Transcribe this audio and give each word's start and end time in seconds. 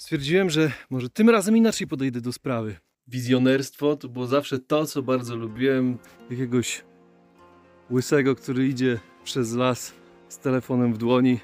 stwierdziłem, 0.00 0.50
że 0.50 0.72
może 0.90 1.10
tym 1.10 1.30
razem 1.30 1.56
inaczej 1.56 1.86
podejdę 1.86 2.20
do 2.20 2.32
sprawy. 2.32 2.76
Wizjonerstwo 3.08 3.96
to 3.96 4.08
było 4.08 4.26
zawsze 4.26 4.58
to, 4.58 4.86
co 4.86 5.02
bardzo 5.02 5.36
lubiłem. 5.36 5.98
Jakiegoś 6.30 6.84
łysego, 7.90 8.36
który 8.36 8.68
idzie 8.68 8.98
przez 9.24 9.54
las 9.54 9.94
z 10.28 10.38
telefonem 10.38 10.94
w 10.94 10.98
dłoni. 10.98 11.40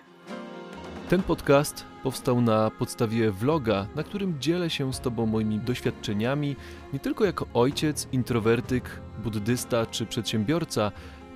Ten 1.09 1.23
podcast 1.23 1.85
powstał 2.03 2.41
na 2.41 2.71
podstawie 2.71 3.31
vloga, 3.31 3.87
na 3.95 4.03
którym 4.03 4.41
dzielę 4.41 4.71
się 4.71 4.93
z 4.93 5.01
Tobą 5.01 5.27
moimi 5.27 5.59
doświadczeniami, 5.59 6.57
nie 6.93 6.99
tylko 6.99 7.25
jako 7.25 7.47
ojciec, 7.55 8.09
introwertyk, 8.13 9.01
buddysta 9.25 9.87
czy 9.87 10.07
przedsiębiorca, 10.07 10.93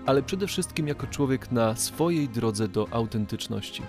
ale 0.06 0.22
przede 0.22 0.46
wszystkim 0.46 0.88
jako 0.88 1.06
człowiek 1.06 1.52
na 1.52 1.76
swojej 1.76 2.28
drodze 2.28 2.68
do 2.68 2.88
autentyczności. 2.90 3.82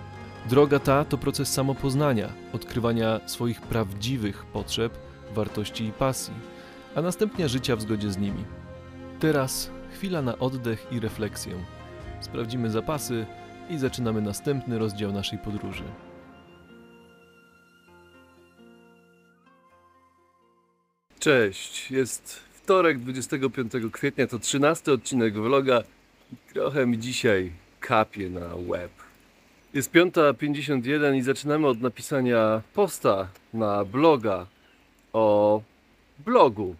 Droga 0.48 0.78
ta 0.78 1.04
to 1.04 1.18
proces 1.18 1.52
samopoznania, 1.52 2.28
odkrywania 2.52 3.20
swoich 3.26 3.60
prawdziwych 3.60 4.44
potrzeb, 4.44 4.92
wartości 5.34 5.84
i 5.84 5.92
pasji, 5.92 6.34
a 6.94 7.02
następnie 7.02 7.48
życia 7.48 7.76
w 7.76 7.82
zgodzie 7.82 8.10
z 8.10 8.18
nimi. 8.18 8.44
Teraz 9.20 9.70
chwila 9.94 10.22
na 10.22 10.38
oddech 10.38 10.86
i 10.90 11.00
refleksję. 11.00 11.52
Sprawdzimy 12.20 12.70
zapasy 12.70 13.26
i 13.70 13.78
zaczynamy 13.78 14.22
następny 14.22 14.78
rozdział 14.78 15.12
naszej 15.12 15.38
podróży. 15.38 15.84
Cześć, 21.18 21.90
jest 21.90 22.40
wtorek 22.52 22.98
25 22.98 23.72
kwietnia, 23.92 24.26
to 24.26 24.38
13 24.38 24.92
odcinek 24.92 25.34
vloga. 25.34 25.82
Trochę 26.52 26.86
mi 26.86 26.98
dzisiaj 26.98 27.52
kapie 27.80 28.30
na 28.30 28.48
web. 28.70 29.01
Jest 29.74 29.92
5.51 29.92 31.16
i 31.16 31.22
zaczynamy 31.22 31.66
od 31.66 31.80
napisania 31.80 32.62
posta 32.74 33.28
na 33.54 33.84
bloga 33.84 34.46
o 35.12 35.62
blogu. 36.18 36.76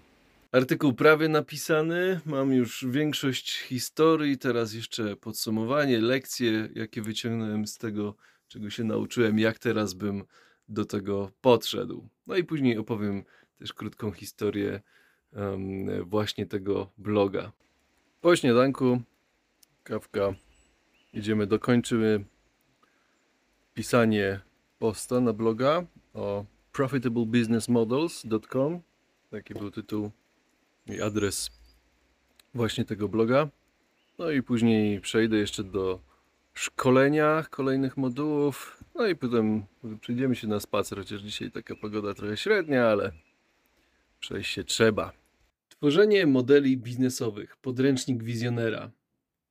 Artykuł 0.52 0.92
prawie 0.92 1.28
napisany, 1.28 2.20
mam 2.26 2.52
już 2.52 2.86
większość 2.88 3.58
historii, 3.58 4.38
teraz 4.38 4.72
jeszcze 4.74 5.16
podsumowanie, 5.16 6.00
lekcje, 6.00 6.68
jakie 6.74 7.02
wyciągnąłem 7.02 7.66
z 7.66 7.78
tego, 7.78 8.14
czego 8.48 8.70
się 8.70 8.84
nauczyłem, 8.84 9.38
jak 9.38 9.58
teraz 9.58 9.94
bym 9.94 10.24
do 10.68 10.84
tego 10.84 11.30
podszedł. 11.40 12.08
No 12.26 12.36
i 12.36 12.44
później 12.44 12.78
opowiem 12.78 13.24
też 13.58 13.72
krótką 13.72 14.12
historię 14.12 14.80
em, 15.32 16.04
właśnie 16.04 16.46
tego 16.46 16.90
bloga. 16.98 17.52
Po 18.20 18.36
śniadanku, 18.36 19.00
kawka, 19.84 20.34
idziemy, 21.12 21.46
dokończymy 21.46 22.24
pisanie 23.74 24.40
posta 24.78 25.20
na 25.20 25.32
bloga 25.32 25.84
o 26.14 26.44
profitablebusinessmodels.com. 26.72 28.80
Taki 29.30 29.54
był 29.54 29.70
tytuł 29.70 30.10
i 30.86 31.00
adres 31.00 31.50
właśnie 32.54 32.84
tego 32.84 33.08
bloga. 33.08 33.48
No 34.18 34.30
i 34.30 34.42
później 34.42 35.00
przejdę 35.00 35.36
jeszcze 35.36 35.64
do 35.64 36.00
szkolenia 36.54 37.44
kolejnych 37.50 37.96
modułów. 37.96 38.84
No 38.94 39.06
i 39.06 39.16
potem 39.16 39.64
przejdziemy 40.00 40.34
się 40.34 40.46
na 40.46 40.60
spacer, 40.60 40.98
chociaż 40.98 41.20
dzisiaj 41.20 41.50
taka 41.50 41.76
pogoda 41.76 42.14
trochę 42.14 42.36
średnia, 42.36 42.88
ale 42.88 43.12
przejść 44.20 44.50
się 44.50 44.64
trzeba. 44.64 45.12
Tworzenie 45.68 46.26
modeli 46.26 46.76
biznesowych. 46.76 47.56
Podręcznik 47.56 48.22
wizjonera. 48.22 48.90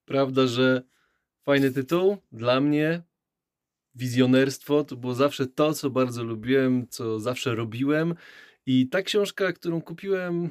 Prawda, 0.05 0.47
że 0.47 0.81
fajny 1.43 1.71
tytuł? 1.71 2.17
Dla 2.31 2.61
mnie 2.61 3.01
wizjonerstwo 3.95 4.83
to 4.83 4.95
było 4.95 5.13
zawsze 5.13 5.47
to, 5.47 5.73
co 5.73 5.89
bardzo 5.89 6.23
lubiłem, 6.23 6.87
co 6.89 7.19
zawsze 7.19 7.55
robiłem. 7.55 8.15
I 8.65 8.89
ta 8.89 9.01
książka, 9.01 9.53
którą 9.53 9.81
kupiłem 9.81 10.49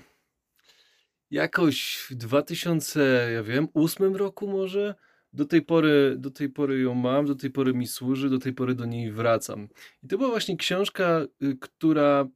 jakoś 1.31 2.07
w 2.11 2.15
2000, 2.15 3.31
ja 3.35 3.43
wiem, 3.43 3.69
roku 4.15 4.49
może, 4.49 4.95
do 5.33 5.45
tej 5.45 5.63
pory, 5.63 6.15
do 6.19 6.31
tej 6.31 6.49
pory 6.49 6.81
ją 6.81 6.95
mam, 6.95 7.27
do 7.27 7.35
tej 7.35 7.51
pory 7.51 7.75
mi 7.75 7.87
służy, 7.87 8.31
do 8.31 8.39
tej 8.39 8.53
pory 8.53 8.75
do 8.75 8.85
niej 8.85 9.13
wracam. 9.13 9.69
I 10.03 10.09
to 10.09 10.19
była 10.19 10.31
właśnie 10.31 10.57
książka, 10.57 11.21
y, 11.43 11.57
która 11.61 12.29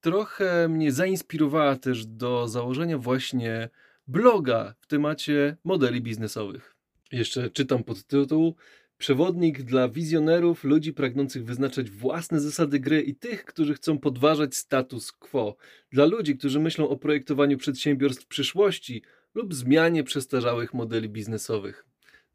trochę 0.00 0.68
mnie 0.68 0.92
zainspirowała 0.92 1.76
też 1.76 2.06
do 2.06 2.48
założenia 2.48 2.98
właśnie 2.98 3.68
bloga 4.06 4.74
w 4.80 4.86
temacie 4.86 5.56
modeli 5.64 6.00
biznesowych. 6.00 6.76
Jeszcze 7.12 7.50
czytam 7.50 7.84
podtytuł 7.84 8.56
Przewodnik 8.98 9.62
dla 9.62 9.88
wizjonerów, 9.88 10.64
ludzi 10.64 10.92
pragnących 10.92 11.44
wyznaczać 11.44 11.90
własne 11.90 12.40
zasady 12.40 12.80
gry 12.80 13.02
i 13.02 13.14
tych, 13.14 13.44
którzy 13.44 13.74
chcą 13.74 13.98
podważać 13.98 14.56
status 14.56 15.12
quo. 15.12 15.56
Dla 15.90 16.04
ludzi, 16.04 16.38
którzy 16.38 16.60
myślą 16.60 16.88
o 16.88 16.96
projektowaniu 16.96 17.58
przedsiębiorstw 17.58 18.26
przyszłości 18.26 19.02
lub 19.34 19.54
zmianie 19.54 20.04
przestarzałych 20.04 20.74
modeli 20.74 21.08
biznesowych. 21.08 21.86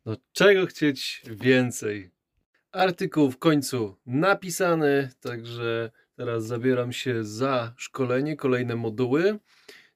No 0.06 0.18
czego 0.32 0.66
chcieć 0.66 1.22
więcej? 1.32 2.12
Artykuł 2.72 3.32
w 3.32 3.38
końcu 3.38 3.96
napisany, 4.06 5.10
także 5.20 5.92
teraz 6.16 6.46
zabieram 6.46 6.94
się 6.94 7.24
za 7.24 7.74
szkolenie, 7.78 8.36
kolejne 8.36 8.76
moduły. 8.76 9.40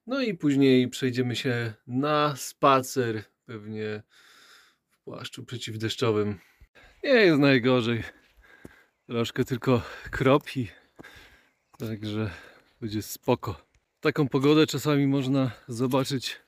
No 0.07 0.21
i 0.21 0.33
później 0.33 0.87
przejdziemy 0.87 1.35
się 1.35 1.73
na 1.87 2.35
spacer, 2.35 3.23
pewnie 3.45 4.03
w 4.89 5.03
płaszczu 5.03 5.45
przeciwdeszczowym. 5.45 6.39
Nie 7.03 7.09
jest 7.09 7.39
najgorzej. 7.39 8.03
Troszkę 9.07 9.45
tylko 9.45 9.81
kropi. 10.11 10.67
Także 11.77 12.31
będzie 12.81 13.01
spoko. 13.01 13.61
Taką 13.99 14.27
pogodę 14.27 14.67
czasami 14.67 15.07
można 15.07 15.51
zobaczyć 15.67 16.39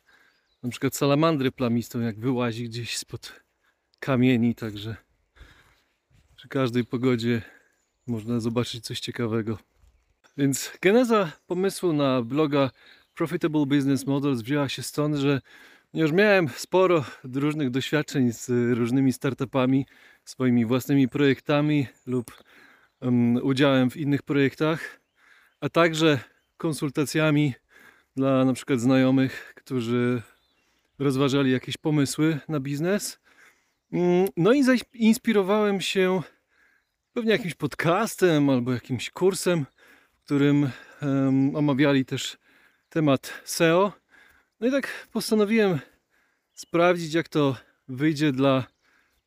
na 0.64 0.70
przykład 0.70 0.96
salamandrę 0.96 1.52
plamistą, 1.52 2.00
jak 2.00 2.20
wyłazi 2.20 2.64
gdzieś 2.64 2.98
spod 2.98 3.44
kamieni. 4.00 4.56
Także 4.56 4.96
przy 6.36 6.48
każdej 6.48 6.86
pogodzie 6.86 7.42
można 8.08 8.40
zobaczyć 8.40 8.86
coś 8.86 9.00
ciekawego. 9.00 9.58
Więc 10.38 10.72
geneza 10.82 11.32
pomysłu 11.48 11.94
na 11.94 12.22
bloga 12.22 12.72
Profitable 13.16 13.66
Business 13.66 14.08
Models 14.08 14.42
wzięła 14.42 14.70
się 14.70 14.84
stąd, 14.84 15.16
że 15.16 15.42
już 15.94 16.12
miałem 16.12 16.50
sporo 16.50 17.06
różnych 17.24 17.70
doświadczeń 17.70 18.32
z 18.32 18.78
różnymi 18.78 19.14
startupami, 19.14 19.86
swoimi 20.29 20.66
własnymi 20.66 21.07
projektami 21.07 21.88
lub 22.06 22.44
um, 23.01 23.35
udziałem 23.35 23.90
w 23.90 23.97
innych 23.97 24.23
projektach, 24.23 25.00
a 25.62 25.69
także 25.69 26.19
konsultacjami 26.57 27.53
dla 28.16 28.45
na 28.45 28.53
przykład 28.53 28.79
znajomych, 28.79 29.53
którzy 29.56 30.22
rozważali 31.00 31.51
jakieś 31.51 31.78
pomysły 31.78 32.40
na 32.47 32.59
biznes. 32.59 33.19
Mm, 33.94 34.28
No 34.38 34.53
i 34.53 34.63
zainspirowałem 34.63 35.81
się 35.81 36.22
pewnie 37.13 37.31
jakimś 37.31 37.56
podcastem 37.56 38.50
albo 38.50 38.73
jakimś 38.73 39.09
kursem, 39.09 39.66
w 40.13 40.25
którym 40.25 40.69
em, 41.01 41.56
omawiali 41.56 42.06
też 42.06 42.38
temat 42.90 43.41
SEO. 43.46 43.94
No 44.59 44.67
i 44.67 44.72
tak 44.72 45.07
postanowiłem 45.11 45.79
sprawdzić, 46.53 47.13
jak 47.13 47.29
to 47.29 47.56
wyjdzie 47.88 48.31
dla 48.31 48.78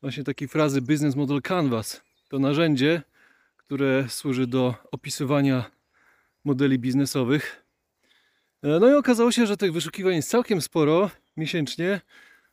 właśnie 0.03 0.23
takiej 0.23 0.47
frazy 0.47 0.81
Business 0.81 1.15
Model 1.15 1.41
Canvas. 1.41 2.01
To 2.29 2.39
narzędzie, 2.39 3.01
które 3.57 4.09
służy 4.09 4.47
do 4.47 4.75
opisywania 4.91 5.71
modeli 6.43 6.79
biznesowych. 6.79 7.65
E, 8.63 8.79
No 8.79 8.89
i 8.89 8.93
okazało 8.93 9.31
się, 9.31 9.45
że 9.45 9.57
tych 9.57 9.73
wyszukiwań 9.73 10.15
jest 10.15 10.29
całkiem 10.29 10.61
sporo 10.61 11.09
miesięcznie. 11.37 12.01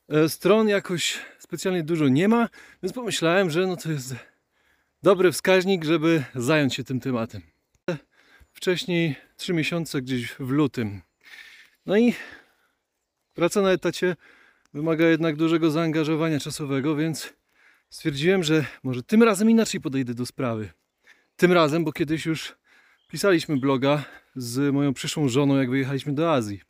E, 0.09 0.29
Stron 0.29 0.69
jakoś 0.69 1.19
specjalnie 1.39 1.83
dużo 1.83 2.09
nie 2.09 2.29
ma, 2.29 2.49
więc 2.83 2.93
pomyślałem, 2.93 3.51
że 3.51 3.67
no 3.67 3.77
to 3.77 3.91
jest 3.93 4.15
dobry 5.03 5.33
wskaźnik, 5.33 5.85
żeby 5.85 6.25
zająć 6.35 6.75
się 6.75 6.85
tym 6.85 7.01
tematem. 7.01 7.43
Wcześniej 8.53 9.17
3 9.37 9.53
miesiące 9.53 10.03
gdzieś 10.03 10.33
w 10.33 10.51
lutym. 10.51 11.01
No 11.87 11.97
i 11.97 12.15
praca 13.35 13.63
na 13.63 13.71
etacie 13.71 14.17
wymaga 14.75 15.07
jednak 15.07 15.37
dużego 15.37 15.71
zaangażowania 15.71 16.41
czasowego, 16.41 16.97
więc 16.97 17.40
stwierdziłem, 17.91 18.43
że 18.43 18.65
może 18.83 19.03
tym 19.03 19.23
razem 19.23 19.51
inaczej 19.51 19.81
podejdę 19.81 20.15
do 20.15 20.27
sprawy. 20.27 20.71
Tym 21.37 21.53
razem, 21.53 21.85
bo 21.85 21.93
kiedyś 21.93 22.27
już 22.27 22.55
pisaliśmy 23.09 23.57
bloga 23.57 24.05
z 24.37 24.75
moją 24.75 24.95
przyszłą 24.95 25.29
żoną, 25.29 25.57
jak 25.57 25.71
wyjechaliśmy 25.71 26.13
do 26.13 26.33
Azji. 26.33 26.61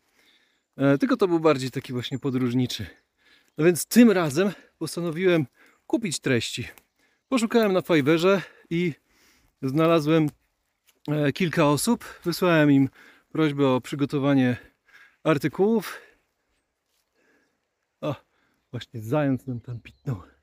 E, 0.77 0.99
tylko 0.99 1.17
to 1.17 1.29
był 1.29 1.41
bardziej 1.41 1.71
taki 1.71 1.93
właśnie 1.93 2.19
podróżniczy. 2.19 2.87
No 3.59 3.65
więc 3.65 3.87
tym 3.87 4.11
razem 4.11 4.51
postanowiłem 4.79 5.47
kupić 5.87 6.21
treści. 6.21 6.69
Poszukałem 7.29 7.73
na 7.73 7.83
Fiverrze 7.83 8.43
i 8.71 8.95
znalazłem 9.63 10.29
e, 11.09 11.33
kilka 11.33 11.67
osób. 11.67 12.05
Wysłałem 12.25 12.73
im 12.73 12.89
prośbę 13.33 13.69
o 13.69 13.81
przygotowanie 13.81 14.57
artykułów. 15.25 16.01
O, 18.01 18.15
właśnie 18.71 19.01
zając 19.01 19.47
nam 19.47 19.61
tam 19.61 19.81
pitnął. 19.81 20.40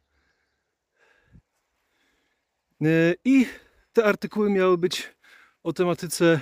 E, 2.81 3.15
I 3.25 3.45
te 3.93 4.05
artykuły 4.05 4.49
miały 4.49 4.77
być 4.77 5.09
o 5.63 5.73
tematyce 5.73 6.41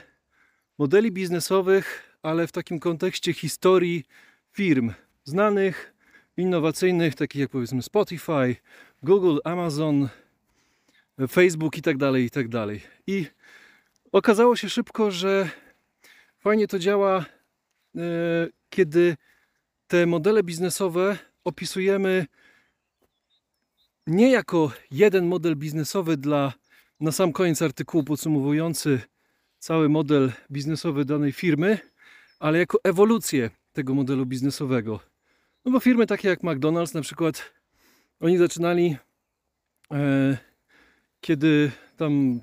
modeli 0.78 1.12
biznesowych, 1.12 2.18
ale 2.22 2.48
w 2.48 2.52
takim 2.52 2.80
kontekście 2.80 3.34
historii 3.34 4.04
firm 4.52 4.94
znanych, 5.24 5.94
innowacyjnych, 6.38 7.16
takich 7.16 7.42
jak 7.42 7.50
powiedzmy 7.50 7.82
Spotify, 7.82 8.56
Google, 9.04 9.38
Amazon, 9.44 10.10
Facebook 11.30 11.78
i 11.78 11.82
tak 11.82 11.98
dalej, 11.98 12.24
i 12.26 12.30
tak 12.30 12.48
dalej. 12.48 12.82
I 13.08 13.26
okazało 14.12 14.56
się 14.56 14.70
szybko, 14.70 15.12
że 15.12 15.50
fajnie 16.40 16.68
to 16.68 16.80
działa, 16.80 17.26
e, 17.96 18.02
kiedy 18.70 19.18
te 19.88 20.06
modele 20.06 20.44
biznesowe 20.44 21.18
opisujemy 21.44 22.26
nie 24.08 24.32
jako 24.32 24.72
jeden 24.92 25.28
model 25.28 25.56
biznesowy 25.56 26.18
dla 26.18 26.54
na 27.00 27.12
sam 27.12 27.34
koniec 27.34 27.62
artykułu 27.62 28.04
podsumowujący 28.04 29.02
cały 29.60 29.90
model 29.90 30.32
biznesowy 30.52 31.06
danej 31.06 31.32
firmy, 31.32 31.80
ale 32.40 32.58
jako 32.58 32.80
ewolucję 32.84 33.50
tego 33.74 33.94
modelu 33.94 34.26
biznesowego. 34.26 35.00
No 35.66 35.72
bo 35.72 35.80
firmy 35.80 36.08
takie 36.08 36.28
jak 36.28 36.44
McDonald's 36.44 36.96
na 36.96 37.02
przykład, 37.02 37.54
oni 38.20 38.38
zaczynali 38.38 38.98
e, 39.92 40.38
kiedy 41.22 41.72
tam 41.98 42.42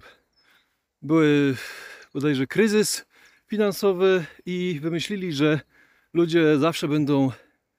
były 1.03 1.56
bodajże 2.15 2.47
kryzys 2.47 3.05
finansowy 3.47 4.25
i 4.47 4.79
wymyślili, 4.82 5.32
że 5.32 5.61
ludzie 6.15 6.58
zawsze 6.58 6.88
będą 6.88 7.31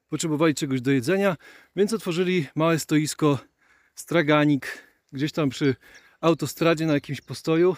potrzebowali 0.10 0.56
czegoś 0.56 0.82
do 0.82 0.92
jedzenia, 0.92 1.38
więc 1.76 1.94
otworzyli 1.94 2.48
małe 2.56 2.80
stoisko 2.80 3.40
straganik 3.96 4.88
gdzieś 5.12 5.32
tam 5.32 5.50
przy 5.50 5.76
autostradzie 6.22 6.86
na 6.86 6.94
jakimś 6.94 7.22
postoju 7.22 7.78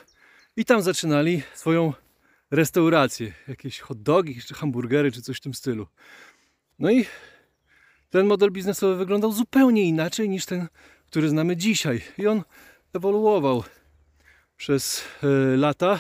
i 0.58 0.66
tam 0.66 0.82
zaczynali 0.82 1.44
swoją 1.54 1.94
restaurację, 2.52 3.34
jakieś 3.48 3.80
hot 3.80 4.02
dogi, 4.02 4.42
czy 4.42 4.54
hamburgery, 4.54 5.12
czy 5.12 5.22
coś 5.22 5.38
w 5.38 5.42
tym 5.42 5.54
stylu. 5.54 5.88
No 6.80 6.92
i 6.92 7.06
ten 8.10 8.26
model 8.26 8.52
biznesowy 8.52 8.96
wyglądał 8.96 9.32
zupełnie 9.32 9.84
inaczej 9.84 10.30
niż 10.30 10.46
ten, 10.46 10.68
który 11.08 11.30
znamy 11.30 11.58
dzisiaj. 11.58 12.02
I 12.18 12.28
on 12.28 12.44
ewoluował 12.94 13.64
przez 14.58 15.04
e, 15.24 15.58
lata. 15.58 16.00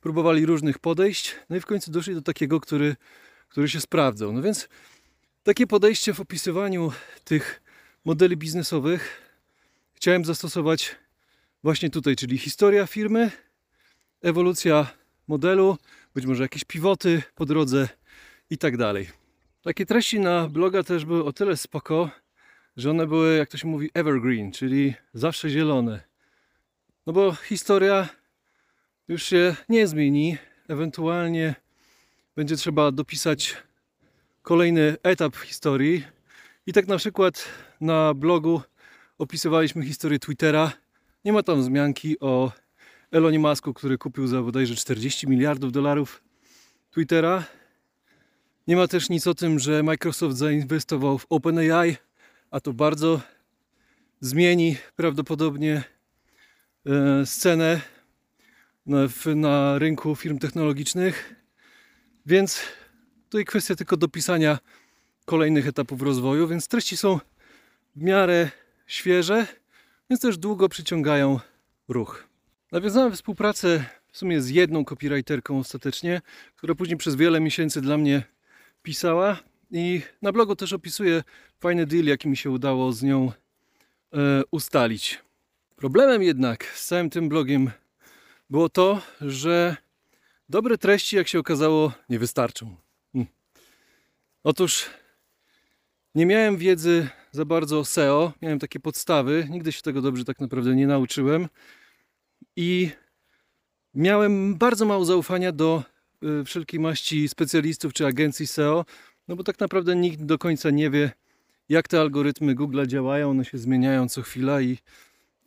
Próbowali 0.00 0.46
różnych 0.46 0.78
podejść, 0.78 1.36
no 1.50 1.56
i 1.56 1.60
w 1.60 1.66
końcu 1.66 1.90
doszli 1.90 2.14
do 2.14 2.22
takiego, 2.22 2.60
który, 2.60 2.96
który 3.48 3.68
się 3.68 3.80
sprawdzał. 3.80 4.32
No 4.32 4.42
więc 4.42 4.68
takie 5.42 5.66
podejście 5.66 6.14
w 6.14 6.20
opisywaniu 6.20 6.92
tych 7.24 7.62
modeli 8.04 8.36
biznesowych 8.36 9.29
chciałem 10.00 10.24
zastosować 10.24 10.96
właśnie 11.62 11.90
tutaj, 11.90 12.16
czyli 12.16 12.38
historia 12.38 12.86
firmy, 12.86 13.30
ewolucja 14.22 14.86
modelu, 15.28 15.78
być 16.14 16.26
może 16.26 16.42
jakieś 16.42 16.64
pivoty 16.64 17.22
po 17.34 17.46
drodze 17.46 17.88
i 18.50 18.58
tak 18.58 18.76
dalej. 18.76 19.10
Takie 19.62 19.86
treści 19.86 20.20
na 20.20 20.48
bloga 20.48 20.82
też 20.82 21.04
były 21.04 21.24
o 21.24 21.32
tyle 21.32 21.56
spoko, 21.56 22.10
że 22.76 22.90
one 22.90 23.06
były, 23.06 23.36
jak 23.36 23.48
to 23.48 23.58
się 23.58 23.68
mówi, 23.68 23.90
evergreen, 23.94 24.52
czyli 24.52 24.94
zawsze 25.14 25.50
zielone. 25.50 26.00
No 27.06 27.12
bo 27.12 27.32
historia 27.34 28.08
już 29.08 29.22
się 29.22 29.56
nie 29.68 29.86
zmieni, 29.86 30.38
ewentualnie 30.68 31.54
będzie 32.36 32.56
trzeba 32.56 32.92
dopisać 32.92 33.56
kolejny 34.42 34.96
etap 35.02 35.36
historii. 35.36 36.04
I 36.66 36.72
tak 36.72 36.86
na 36.86 36.96
przykład 36.96 37.48
na 37.80 38.14
blogu 38.14 38.62
opisywaliśmy 39.20 39.84
historię 39.84 40.18
Twittera. 40.18 40.72
Nie 41.24 41.32
ma 41.32 41.42
tam 41.42 41.60
wzmianki 41.60 42.20
o 42.20 42.52
Elonie 43.10 43.38
Musku, 43.38 43.74
który 43.74 43.98
kupił 43.98 44.26
za 44.26 44.42
bodajże 44.42 44.74
40 44.74 45.28
miliardów 45.28 45.72
dolarów 45.72 46.22
Twittera. 46.90 47.44
Nie 48.66 48.76
ma 48.76 48.88
też 48.88 49.10
nic 49.10 49.26
o 49.26 49.34
tym, 49.34 49.58
że 49.58 49.82
Microsoft 49.82 50.36
zainwestował 50.36 51.18
w 51.18 51.26
OpenAI, 51.30 51.96
a 52.50 52.60
to 52.60 52.72
bardzo 52.72 53.20
zmieni 54.20 54.76
prawdopodobnie 54.96 55.82
e, 56.86 57.26
scenę 57.26 57.80
na 59.36 59.78
rynku 59.78 60.16
firm 60.16 60.38
technologicznych. 60.38 61.34
Więc 62.26 62.60
tutaj 63.28 63.44
kwestia 63.44 63.74
tylko 63.74 63.96
dopisania 63.96 64.58
kolejnych 65.24 65.66
etapów 65.66 66.02
rozwoju, 66.02 66.48
więc 66.48 66.68
treści 66.68 66.96
są 66.96 67.20
w 67.96 68.02
miarę 68.02 68.50
świeże, 68.90 69.46
więc 70.10 70.22
też 70.22 70.38
długo 70.38 70.68
przyciągają 70.68 71.40
ruch. 71.88 72.24
Nawiązałem 72.72 73.12
współpracę 73.12 73.84
w 74.12 74.18
sumie 74.18 74.40
z 74.40 74.48
jedną 74.48 74.84
copywriterką 74.84 75.58
ostatecznie, 75.58 76.20
która 76.56 76.74
później 76.74 76.96
przez 76.96 77.14
wiele 77.14 77.40
miesięcy 77.40 77.80
dla 77.80 77.98
mnie 77.98 78.22
pisała 78.82 79.38
i 79.70 80.02
na 80.22 80.32
blogu 80.32 80.56
też 80.56 80.72
opisuję 80.72 81.22
fajny 81.60 81.86
deal, 81.86 82.04
jaki 82.04 82.28
mi 82.28 82.36
się 82.36 82.50
udało 82.50 82.92
z 82.92 83.02
nią 83.02 83.32
e, 84.12 84.42
ustalić. 84.50 85.18
Problemem 85.76 86.22
jednak 86.22 86.64
z 86.64 86.86
całym 86.86 87.10
tym 87.10 87.28
blogiem 87.28 87.70
było 88.50 88.68
to, 88.68 89.02
że 89.20 89.76
dobre 90.48 90.78
treści, 90.78 91.16
jak 91.16 91.28
się 91.28 91.38
okazało, 91.38 91.92
nie 92.08 92.18
wystarczą. 92.18 92.76
Hm. 93.12 93.26
Otóż 94.44 94.90
nie 96.14 96.26
miałem 96.26 96.56
wiedzy 96.56 97.08
za 97.32 97.44
bardzo 97.44 97.78
o 97.78 97.84
SEO, 97.84 98.32
miałem 98.42 98.58
takie 98.58 98.80
podstawy, 98.80 99.46
nigdy 99.50 99.72
się 99.72 99.82
tego 99.82 100.02
dobrze 100.02 100.24
tak 100.24 100.40
naprawdę 100.40 100.76
nie 100.76 100.86
nauczyłem. 100.86 101.48
I 102.56 102.90
miałem 103.94 104.54
bardzo 104.54 104.84
mało 104.86 105.04
zaufania 105.04 105.52
do 105.52 105.82
y, 106.40 106.44
wszelkiej 106.44 106.80
maści 106.80 107.28
specjalistów 107.28 107.92
czy 107.92 108.06
agencji 108.06 108.46
SEO, 108.46 108.84
no 109.28 109.36
bo 109.36 109.44
tak 109.44 109.60
naprawdę 109.60 109.96
nikt 109.96 110.22
do 110.22 110.38
końca 110.38 110.70
nie 110.70 110.90
wie, 110.90 111.10
jak 111.68 111.88
te 111.88 112.00
algorytmy 112.00 112.54
Google 112.54 112.86
działają, 112.86 113.30
one 113.30 113.44
się 113.44 113.58
zmieniają 113.58 114.08
co 114.08 114.22
chwila 114.22 114.60
i, 114.60 114.78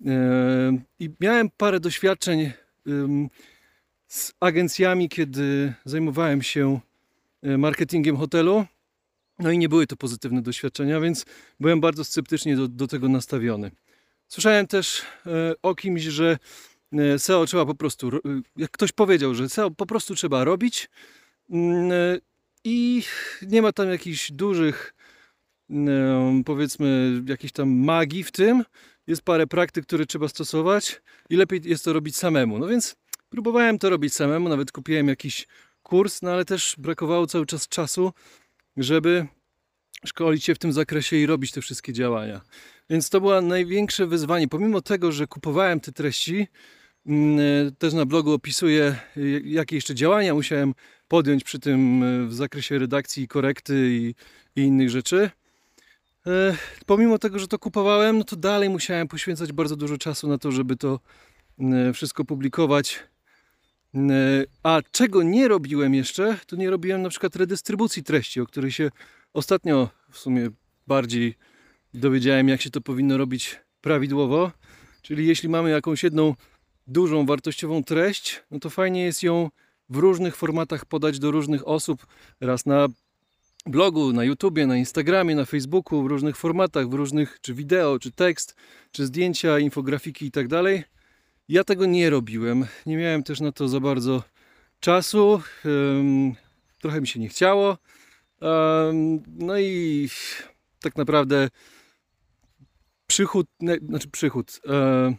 yy, 0.02 0.12
i 1.00 1.10
miałem 1.20 1.50
parę 1.58 1.80
doświadczeń 1.80 2.52
z 4.08 4.34
agencjami, 4.40 5.10
kiedy 5.10 5.74
zajmowałem 5.86 6.42
się 6.42 6.80
y, 7.46 7.58
marketingiem 7.58 8.18
hotelu. 8.18 8.66
No 9.40 9.52
i 9.52 9.58
nie 9.58 9.70
były 9.70 9.88
to 9.88 9.96
pozytywne 9.96 10.42
doświadczenia, 10.42 11.00
więc 11.00 11.26
byłem 11.60 11.82
bardzo 11.82 12.04
sceptycznie 12.04 12.56
do, 12.56 12.68
do 12.68 12.88
tego 12.88 13.10
nastawiony. 13.10 13.72
Słyszałem 14.28 14.68
też 14.68 15.02
e, 15.26 15.54
o 15.62 15.76
kimś, 15.76 16.02
że 16.02 16.38
e, 16.94 17.20
SEO 17.20 17.46
trzeba 17.46 17.66
po 17.66 17.76
prostu, 17.76 18.10
ro- 18.10 18.22
e, 18.26 18.42
jak 18.58 18.72
ktoś 18.72 18.92
powiedział, 18.92 19.36
że 19.36 19.50
SEO 19.50 19.72
po 19.72 19.86
prostu 19.86 20.16
trzeba 20.16 20.44
robić 20.44 20.90
mm, 21.50 21.92
i 22.64 23.04
nie 23.42 23.62
ma 23.62 23.72
tam 23.72 23.90
jakichś 23.90 24.32
dużych, 24.32 24.94
powiedzmy, 26.46 27.22
jakiejś 27.26 27.52
tam 27.52 27.70
magii 27.70 28.24
w 28.24 28.32
tym. 28.32 28.64
Jest 29.08 29.22
parę 29.22 29.48
praktyk, 29.48 29.86
które 29.86 30.06
trzeba 30.06 30.28
stosować 30.28 31.02
i 31.30 31.36
lepiej 31.36 31.62
jest 31.64 31.86
to 31.86 31.94
robić 31.94 32.18
samemu. 32.18 32.60
No 32.60 32.68
więc 32.68 32.96
próbowałem 33.30 33.80
to 33.80 33.90
robić 33.90 34.14
samemu, 34.14 34.50
nawet 34.50 34.72
kupiłem 34.72 35.08
jakiś 35.08 35.48
kurs, 35.84 36.22
no 36.22 36.32
ale 36.32 36.46
też 36.46 36.76
brakowało 36.78 37.28
cały 37.28 37.46
czas 37.46 37.68
czasu, 37.68 38.14
żeby 38.78 39.28
szkolić 40.06 40.44
się 40.44 40.56
w 40.56 40.60
tym 40.60 40.74
zakresie 40.74 41.18
i 41.18 41.26
robić 41.26 41.52
te 41.52 41.62
wszystkie 41.62 41.94
działania. 41.94 42.42
Więc 42.90 43.10
to 43.10 43.22
było 43.22 43.42
największe 43.42 44.08
wyzwanie. 44.08 44.48
Pomimo 44.48 44.82
tego, 44.82 45.12
że 45.12 45.28
kupowałem 45.28 45.80
te 45.80 45.92
treści, 45.92 46.48
mm, 47.06 47.40
e, 47.68 47.72
też 47.72 47.94
na 47.94 48.06
blogu 48.06 48.32
opisuję, 48.32 48.84
e, 49.18 49.22
jakie 49.44 49.76
jeszcze 49.76 49.96
działania 49.96 50.34
musiałem 50.34 50.74
podjąć 51.08 51.44
przy 51.44 51.60
tym 51.60 52.04
e, 52.04 52.28
w 52.28 52.34
zakresie 52.34 52.80
redakcji, 52.80 53.28
korekty 53.28 53.90
i, 53.92 54.16
i 54.56 54.62
innych 54.62 54.90
rzeczy. 54.90 55.30
Pomimo 56.86 57.20
tego, 57.20 57.40
że 57.40 57.48
to 57.48 57.60
kupowałem, 57.60 58.18
no 58.18 58.24
to 58.24 58.36
dalej 58.36 58.70
musiałem 58.70 59.08
poświęcać 59.08 59.52
bardzo 59.52 59.76
dużo 59.76 59.98
czasu 59.98 60.28
na 60.28 60.38
to, 60.38 60.52
żeby 60.52 60.76
to 60.76 61.00
e, 61.60 61.94
wszystko 61.94 62.26
publikować. 62.26 63.00
E, 63.96 64.00
A 64.64 64.82
czego 64.92 65.24
nie 65.24 65.48
robiłem 65.48 65.94
jeszcze, 65.94 66.38
to 66.48 66.56
nie 66.56 66.70
robiłem 66.70 67.02
na 67.02 67.10
przykład 67.10 67.36
redystrybucji 67.36 68.04
treści, 68.04 68.42
o 68.42 68.46
której 68.46 68.72
się 68.72 68.92
ostatnio 69.34 69.90
w 70.12 70.18
sumie 70.18 70.50
bardziej 70.88 71.36
dowiedziałem, 71.94 72.48
jak 72.48 72.62
się 72.62 72.70
to 72.70 72.82
powinno 72.82 73.18
robić 73.18 73.60
prawidłowo. 73.82 74.52
Czyli 75.02 75.28
jeśli 75.28 75.50
mamy 75.50 75.70
jakąś 75.70 76.04
jedną 76.04 76.36
dużą, 76.88 77.26
wartościową 77.26 77.84
treść, 77.84 78.44
no 78.52 78.60
to 78.60 78.70
fajnie 78.70 79.04
jest 79.04 79.24
ją 79.24 79.50
w 79.90 79.98
różnych 79.98 80.36
formatach 80.36 80.86
podać 80.86 81.20
do 81.20 81.32
różnych 81.32 81.68
osób. 81.68 82.06
Raz 82.42 82.66
na 82.66 82.88
blogu, 83.66 84.14
na 84.14 84.24
YouTubie, 84.24 84.68
na 84.68 84.78
Instagramie, 84.78 85.36
na 85.36 85.46
Facebooku, 85.46 86.04
w 86.04 86.08
różnych 86.08 86.38
formatach, 86.38 86.90
w 86.90 86.94
różnych, 86.94 87.38
czy 87.42 87.54
wideo, 87.54 88.00
czy 88.00 88.12
tekst, 88.12 88.56
czy 88.92 89.06
zdjęcia, 89.06 89.60
infografiki 89.60 90.26
i 90.26 90.32
tak 90.32 90.48
dalej. 90.48 90.84
Ja 91.50 91.64
tego 91.64 91.86
nie 91.86 92.10
robiłem. 92.10 92.66
Nie 92.86 92.98
miałem 92.98 93.24
też 93.24 93.40
na 93.40 93.52
to 93.52 93.68
za 93.68 93.80
bardzo 93.80 94.24
czasu. 94.80 95.42
Trochę 96.82 97.02
mi 97.02 97.08
się 97.08 97.20
nie 97.20 97.30
chciało. 97.30 97.78
No 99.28 99.60
i 99.60 100.10
tak 100.82 100.96
naprawdę 100.96 101.50
przychód, 103.08 103.48
znaczy 103.90 104.10
przychód, 104.10 104.62
e, 104.68 105.16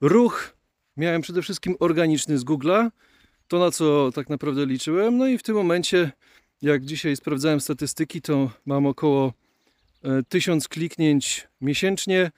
ruch 0.00 0.56
miałem 0.96 1.22
przede 1.22 1.42
wszystkim 1.42 1.76
organiczny 1.80 2.38
z 2.38 2.44
Google'a, 2.44 2.90
to 3.48 3.58
na 3.58 3.70
co 3.70 4.10
tak 4.14 4.28
naprawdę 4.28 4.66
liczyłem. 4.66 5.16
No 5.18 5.26
i 5.26 5.38
w 5.38 5.42
tym 5.42 5.54
momencie, 5.54 6.12
jak 6.62 6.84
dzisiaj 6.84 7.16
sprawdzałem 7.16 7.60
statystyki, 7.60 8.22
to 8.22 8.50
mam 8.66 8.86
około 8.86 9.32
e, 10.04 10.22
1000 10.28 10.68
kliknięć 10.68 11.48
miesięcznie. 11.60 12.30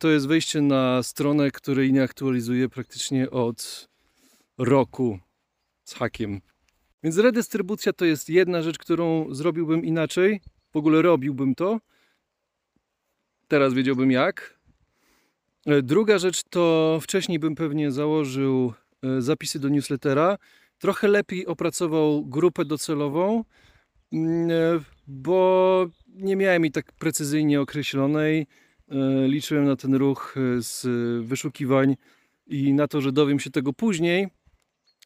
To 0.00 0.08
jest 0.08 0.28
wejście 0.28 0.60
na 0.60 1.02
stronę, 1.02 1.50
której 1.50 1.92
nie 1.92 2.02
aktualizuję 2.02 2.68
praktycznie 2.68 3.30
od 3.30 3.88
roku 4.58 5.18
z 5.84 5.94
hakiem. 5.94 6.40
Więc 7.02 7.18
redystrybucja 7.18 7.92
to 7.92 8.04
jest 8.04 8.28
jedna 8.28 8.62
rzecz, 8.62 8.78
którą 8.78 9.34
zrobiłbym 9.34 9.84
inaczej. 9.84 10.40
W 10.72 10.76
ogóle 10.76 11.02
robiłbym 11.02 11.54
to. 11.54 11.80
Teraz 13.48 13.74
wiedziałbym 13.74 14.10
jak. 14.10 14.58
E, 15.66 15.82
Druga 15.82 16.18
rzecz 16.18 16.42
to 16.50 16.98
wcześniej 17.02 17.38
bym 17.38 17.54
pewnie 17.54 17.92
założył 17.92 18.72
e, 19.02 19.22
zapisy 19.22 19.58
do 19.58 19.68
newslettera. 19.68 20.38
Trochę 20.78 21.08
lepiej 21.08 21.46
opracował 21.46 22.26
grupę 22.26 22.64
docelową, 22.64 23.44
e, 24.14 24.20
bo 25.06 25.86
nie 26.06 26.36
miałem 26.36 26.64
jej 26.64 26.72
tak 26.72 26.92
precyzyjnie 26.92 27.60
określonej. 27.60 28.46
E, 28.90 29.28
Liczyłem 29.28 29.64
na 29.64 29.76
ten 29.76 29.94
ruch 29.94 30.34
e, 30.36 30.62
z 30.62 30.86
wyszukiwań 31.26 31.96
i 32.46 32.72
na 32.72 32.88
to, 32.88 33.00
że 33.00 33.12
dowiem 33.12 33.40
się 33.40 33.50
tego 33.50 33.72
później. 33.72 34.28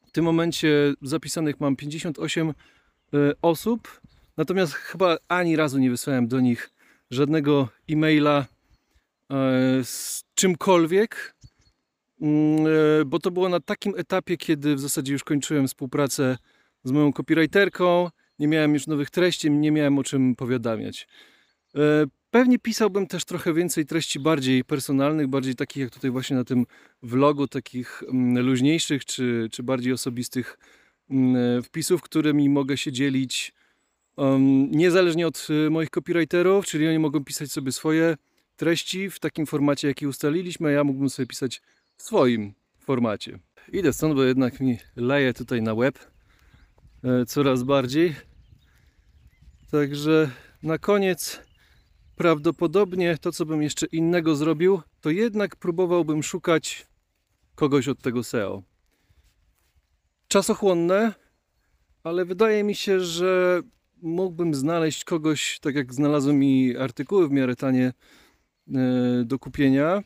W 0.07 0.13
tym 0.13 0.25
momencie 0.25 0.95
zapisanych 1.03 1.61
mam 1.61 1.77
58 1.77 2.49
e, 2.49 2.53
osób, 3.43 4.01
natomiast 4.37 4.73
chyba 4.73 5.17
ani 5.29 5.57
razu 5.57 5.79
nie 5.79 5.91
wysłałem 5.91 6.29
do 6.29 6.41
nich 6.41 6.71
żadnego 7.11 7.69
e-maila 7.89 8.47
z 9.83 10.25
czymkolwiek, 10.35 11.35
Mm, 12.23 12.67
bo 13.07 13.19
to 13.19 13.31
było 13.31 13.49
na 13.49 13.61
takim 13.61 13.95
etapie, 13.97 14.37
kiedy 14.37 14.75
w 14.75 14.81
zasadzie 14.81 15.13
już 15.13 15.25
kończyłem 15.25 15.69
współpracę 15.69 16.39
z 16.85 16.93
moją 16.93 17.13
copywriterką, 17.13 18.11
nie 18.39 18.49
miałem 18.49 18.75
już 18.75 18.87
nowych 18.87 19.11
treści, 19.11 19.51
nie 19.51 19.71
miałem 19.73 19.99
o 19.99 20.05
czym 20.05 20.37
powiadamiać. 20.37 21.09
Pewnie 22.33 22.59
pisałbym 22.59 23.07
też 23.07 23.25
trochę 23.25 23.55
więcej 23.55 23.87
treści 23.87 24.21
bardziej 24.21 24.65
personalnych, 24.65 25.27
bardziej 25.29 25.55
takich 25.55 25.83
jak 25.83 25.91
tutaj 25.91 26.11
właśnie 26.11 26.37
na 26.37 26.45
tym 26.45 26.67
vlogu, 27.03 27.49
takich 27.49 28.03
mm, 28.03 28.47
luźniejszych 28.47 29.05
czy, 29.05 29.49
czy 29.53 29.63
bardziej 29.63 29.93
osobistych 29.93 30.59
mm, 31.11 31.63
wpisów, 31.63 32.03
którymi 32.03 32.49
mogę 32.49 32.77
się 32.77 32.93
dzielić 32.93 33.53
um, 34.17 34.71
niezależnie 34.71 35.27
od 35.27 35.47
y, 35.67 35.71
moich 35.71 35.91
copywriterów, 35.91 36.67
czyli 36.67 36.89
oni 36.89 36.99
mogą 36.99 37.25
pisać 37.25 37.53
sobie 37.53 37.73
swoje 37.73 38.17
treści 38.57 39.11
w 39.11 39.21
takim 39.21 39.47
formacie, 39.47 39.89
jaki 39.89 40.07
ustaliliśmy, 40.07 40.69
a 40.69 40.71
ja 40.71 40.85
mógłbym 40.85 41.11
sobie 41.11 41.27
pisać 41.27 41.63
w 41.97 42.03
swoim 42.03 42.55
formacie. 42.81 43.39
Idę 43.73 43.93
stąd, 43.93 44.15
bo 44.15 44.25
jednak 44.25 44.61
mi 44.61 44.79
leje 44.97 45.35
tutaj 45.35 45.63
na 45.63 45.75
łeb 45.75 45.99
e, 47.05 47.27
coraz 47.27 47.63
bardziej. 47.63 48.15
Także 49.71 50.31
na 50.63 50.79
koniec 50.79 51.52
prawdopodobnie 52.17 53.19
to, 53.19 53.33
co 53.33 53.47
bym 53.47 53.63
jeszcze 53.63 53.87
innego 53.87 54.37
zrobił, 54.37 54.83
to 55.01 55.11
jednak 55.11 55.57
próbowałbym 55.57 56.23
szukać 56.23 56.87
kogoś 57.55 57.89
od 57.89 58.03
tego 58.03 58.23
SEO. 58.25 58.63
Czasochłonne, 60.29 61.15
ale 62.05 62.25
wydaje 62.25 62.65
mi 62.65 62.75
się, 62.75 63.01
że 63.01 63.63
mógłbym 64.03 64.55
znaleźć 64.55 65.05
kogoś, 65.05 65.59
tak 65.61 65.75
jak 65.75 65.95
znalazłem 65.95 66.39
mi 66.39 66.77
artykuły 66.77 67.29
w 67.29 67.31
miarę 67.31 67.57
tanie 67.57 67.93
e, 68.75 69.23
do 69.25 69.39
kupienia, 69.39 70.03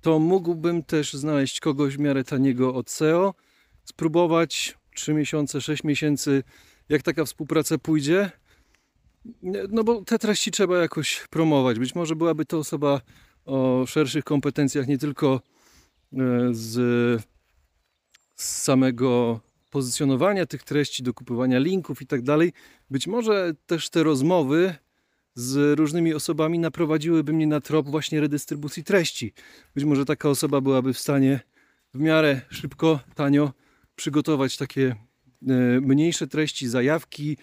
to 0.00 0.18
mógłbym 0.18 0.82
też 0.82 1.12
znaleźć 1.12 1.60
kogoś 1.60 1.96
w 1.96 2.00
miarę 2.00 2.24
taniego 2.24 2.74
od 2.74 2.90
SEO, 2.90 3.34
spróbować 3.84 4.78
3 4.94 5.14
miesiące, 5.14 5.60
6 5.60 5.84
miesięcy, 5.84 6.42
jak 6.88 7.02
taka 7.02 7.24
współpraca 7.24 7.78
pójdzie. 7.78 8.30
No 9.70 9.84
bo 9.84 10.04
te 10.04 10.18
treści 10.18 10.50
trzeba 10.50 10.78
jakoś 10.78 11.26
promować. 11.30 11.78
Być 11.78 11.94
może 11.94 12.16
byłaby 12.16 12.44
to 12.44 12.58
osoba 12.58 13.00
o 13.44 13.84
szerszych 13.86 14.24
kompetencjach, 14.24 14.88
nie 14.88 14.98
tylko 14.98 15.40
e, 16.12 16.18
z, 16.50 16.72
z 18.34 18.62
samego 18.62 19.40
pozycjonowania 19.70 20.46
tych 20.46 20.62
treści, 20.62 21.02
dokupywania 21.02 21.58
linków 21.58 22.02
i 22.02 22.06
tak 22.06 22.22
dalej. 22.22 22.52
Być 22.90 23.06
może 23.06 23.52
też 23.66 23.90
te 23.90 24.02
rozmowy 24.02 24.74
z 25.34 25.78
różnymi 25.78 26.14
osobami 26.14 26.58
naprowadziłyby 26.58 27.32
mnie 27.32 27.46
na 27.46 27.60
trop 27.60 27.88
właśnie 27.88 28.20
redystrybucji 28.20 28.84
treści. 28.84 29.32
Być 29.74 29.84
może 29.84 30.04
taka 30.04 30.28
osoba 30.28 30.60
byłaby 30.60 30.92
w 30.92 30.98
stanie 30.98 31.40
w 31.94 32.00
miarę 32.00 32.40
szybko, 32.50 33.00
tanio 33.14 33.52
przygotować 33.96 34.56
takie 34.56 34.96
e, 35.48 35.80
mniejsze 35.80 36.26
treści, 36.26 36.68
zajawki, 36.68 37.36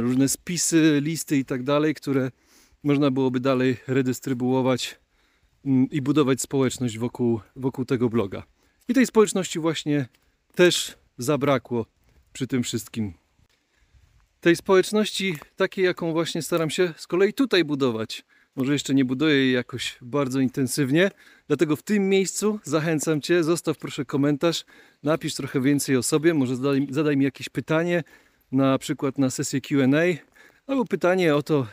różne 0.00 0.28
spisy, 0.28 1.00
listy 1.02 1.36
i 1.36 1.44
tak 1.44 1.62
dalej, 1.62 1.94
które 1.94 2.30
można 2.82 3.10
byłoby 3.10 3.40
dalej 3.40 3.76
redystrybuować 3.86 5.00
mm, 5.64 5.90
i 5.90 6.02
budować 6.02 6.40
społeczność 6.40 6.98
wokół, 6.98 7.40
wokół 7.56 7.84
tego 7.84 8.08
bloga. 8.08 8.42
I 8.88 8.94
tej 8.94 9.06
społeczności 9.06 9.58
właśnie 9.58 10.08
też 10.54 10.96
zabrakło 11.18 11.86
przy 12.32 12.46
tym 12.46 12.62
wszystkim. 12.62 13.14
Tej 14.40 14.56
społeczności, 14.56 15.36
takiej 15.56 15.84
jaką 15.84 16.12
właśnie 16.12 16.42
staram 16.42 16.70
się 16.70 16.94
z 16.96 17.06
kolei 17.06 17.32
tutaj 17.32 17.64
budować. 17.64 18.24
Może 18.56 18.72
jeszcze 18.72 18.94
nie 18.94 19.04
buduję 19.04 19.34
jej 19.34 19.52
jakoś 19.52 19.98
bardzo 20.02 20.40
intensywnie, 20.40 21.10
dlatego 21.46 21.76
w 21.76 21.82
tym 21.82 22.08
miejscu 22.08 22.60
zachęcam 22.64 23.20
Cię, 23.20 23.44
zostaw 23.44 23.78
proszę 23.78 24.04
komentarz, 24.04 24.64
napisz 25.02 25.34
trochę 25.34 25.60
więcej 25.60 25.96
o 25.96 26.02
sobie, 26.02 26.34
może 26.34 26.56
zadaj, 26.56 26.86
zadaj 26.90 27.16
mi 27.16 27.24
jakieś 27.24 27.48
pytanie, 27.48 28.04
na 28.52 28.78
przykład 28.78 29.18
na 29.18 29.30
sesję 29.30 29.60
Q&A, 29.60 30.02
albo 30.66 30.84
pytanie 30.84 31.36
o 31.36 31.42
to, 31.42 31.66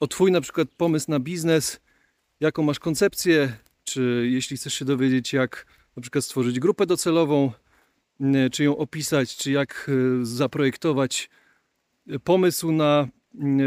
o 0.00 0.06
Twój 0.06 0.32
na 0.32 0.40
przykład 0.40 0.68
pomysł 0.76 1.10
na 1.10 1.20
biznes, 1.20 1.80
jaką 2.40 2.62
masz 2.62 2.78
koncepcję, 2.78 3.56
czy 3.84 4.28
jeśli 4.30 4.56
chcesz 4.56 4.74
się 4.74 4.84
dowiedzieć, 4.84 5.32
jak 5.32 5.66
na 5.96 6.00
przykład 6.02 6.24
stworzyć 6.24 6.60
grupę 6.60 6.86
docelową, 6.86 7.52
czy 8.52 8.64
ją 8.64 8.76
opisać, 8.76 9.36
czy 9.36 9.52
jak 9.52 9.90
e, 9.90 10.24
zaprojektować 10.24 11.30
e, 12.08 12.18
pomysł 12.18 12.72
na 12.72 13.08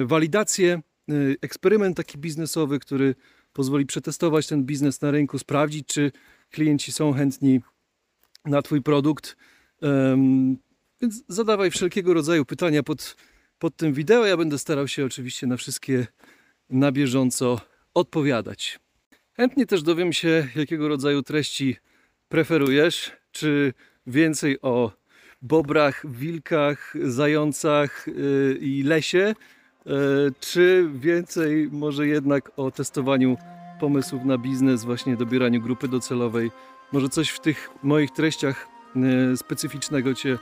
walidację, 0.06 0.74
e, 0.74 1.14
eksperyment 1.42 1.98
taki 1.98 2.18
biznesowy, 2.18 2.80
który 2.80 3.16
pozwoli 3.54 3.86
przetestować 3.86 4.48
ten 4.48 4.64
biznes 4.64 5.02
na 5.02 5.12
rynku, 5.12 5.40
sprawdzić, 5.40 5.88
czy 5.88 6.12
klienci 6.50 6.92
są 6.92 7.14
chętni 7.14 7.62
na 8.46 8.62
Twój 8.62 8.82
produkt. 8.82 9.38
Więc 11.02 11.24
zadawaj 11.28 11.72
wszelkiego 11.72 12.14
rodzaju 12.14 12.46
pytania 12.46 12.84
pod, 12.84 13.16
pod 13.60 13.76
tym 13.78 13.94
wideo. 13.94 14.26
Ja 14.26 14.38
będę 14.38 14.58
starał 14.58 14.88
się 14.88 15.06
oczywiście 15.06 15.48
na 15.48 15.58
wszystkie 15.58 16.08
na 16.70 16.92
bieżąco 16.92 17.62
odpowiadać. 17.94 18.80
Chętnie 19.34 19.66
też 19.66 19.84
dowiem 19.84 20.14
się, 20.14 20.48
jakiego 20.56 20.88
rodzaju 20.88 21.24
treści 21.24 21.76
preferujesz. 22.30 23.12
Czy 23.32 23.74
więcej 24.08 24.62
o 24.62 24.92
bobrach, 25.42 26.12
wilkach, 26.12 26.94
zającach 27.04 28.08
yy, 28.08 28.58
i 28.62 28.84
lesie, 28.84 29.36
yy, 29.86 29.94
czy 30.40 30.90
więcej 30.94 31.70
może 31.72 32.08
jednak 32.08 32.52
o 32.56 32.72
testowaniu 32.72 33.38
pomysłów 33.80 34.26
na 34.26 34.38
biznes, 34.38 34.84
właśnie 34.84 35.18
dobieraniu 35.18 35.62
grupy 35.62 35.88
docelowej. 35.88 36.52
Może 36.92 37.10
coś 37.10 37.30
w 37.30 37.40
tych 37.40 37.70
moich 37.84 38.12
treściach 38.12 38.68
yy, 38.96 39.38
specyficznego 39.38 40.14
Cię 40.14 40.38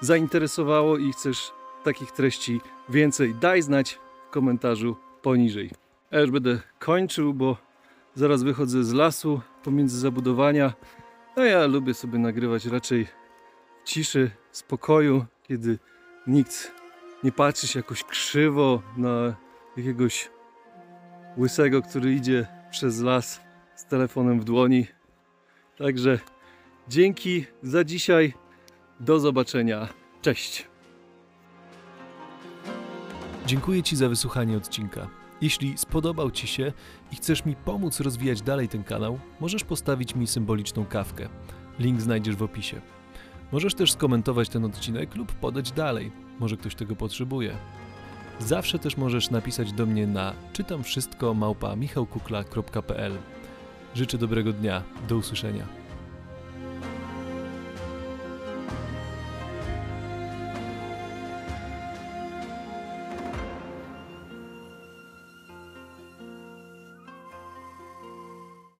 zainteresowało 0.00 0.98
i 0.98 1.12
chcesz 1.12 1.52
takich 1.84 2.12
treści 2.12 2.60
więcej. 2.88 3.34
Daj 3.34 3.62
znać 3.62 3.98
w 4.28 4.30
komentarzu 4.30 4.96
poniżej. 5.22 5.70
Ja 6.10 6.20
już 6.20 6.30
będę 6.30 6.60
kończył, 6.78 7.34
bo 7.34 7.56
zaraz 8.14 8.42
wychodzę 8.42 8.84
z 8.84 8.92
lasu 8.92 9.40
pomiędzy 9.62 9.98
zabudowania. 9.98 10.72
A 11.36 11.40
ja 11.40 11.66
lubię 11.66 11.94
sobie 11.94 12.18
nagrywać 12.18 12.66
raczej 12.66 13.06
w 13.84 13.88
ciszy, 13.88 14.30
spokoju, 14.52 15.24
kiedy 15.42 15.78
nikt 16.26 16.72
nie 17.24 17.32
patrzy 17.32 17.66
się 17.66 17.78
jakoś 17.78 18.04
krzywo 18.04 18.82
na 18.96 19.34
jakiegoś 19.76 20.30
łysego, 21.38 21.82
który 21.82 22.12
idzie 22.12 22.46
przez 22.70 23.00
las 23.00 23.40
z 23.74 23.84
telefonem 23.84 24.40
w 24.40 24.44
dłoni. 24.44 24.86
Także 25.78 26.18
dzięki 26.88 27.46
za 27.62 27.84
dzisiaj. 27.84 28.34
Do 29.00 29.20
zobaczenia. 29.20 29.88
Cześć. 30.22 30.68
Dziękuję 33.46 33.82
Ci 33.82 33.96
za 33.96 34.08
wysłuchanie 34.08 34.56
odcinka. 34.56 35.08
Jeśli 35.40 35.78
spodobał 35.78 36.30
Ci 36.30 36.46
się 36.46 36.72
i 37.12 37.16
chcesz 37.16 37.44
mi 37.44 37.56
pomóc 37.56 38.00
rozwijać 38.00 38.42
dalej 38.42 38.68
ten 38.68 38.84
kanał, 38.84 39.18
możesz 39.40 39.64
postawić 39.64 40.14
mi 40.14 40.26
symboliczną 40.26 40.84
kawkę. 40.84 41.28
Link 41.78 42.00
znajdziesz 42.00 42.36
w 42.36 42.42
opisie. 42.42 42.80
Możesz 43.52 43.74
też 43.74 43.92
skomentować 43.92 44.48
ten 44.48 44.64
odcinek 44.64 45.14
lub 45.14 45.32
podać 45.32 45.72
dalej. 45.72 46.12
Może 46.40 46.56
ktoś 46.56 46.74
tego 46.74 46.96
potrzebuje. 46.96 47.56
Zawsze 48.38 48.78
też 48.78 48.96
możesz 48.96 49.30
napisać 49.30 49.72
do 49.72 49.86
mnie 49.86 50.06
na 50.06 50.32
czytam 50.52 50.82
wszystko 50.82 51.34
małpa 51.34 51.76
michałkukla.pl. 51.76 53.12
Życzę 53.94 54.18
dobrego 54.18 54.52
dnia. 54.52 54.82
Do 55.08 55.16
usłyszenia. 55.16 55.79